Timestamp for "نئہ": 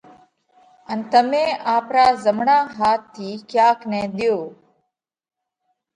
3.89-4.01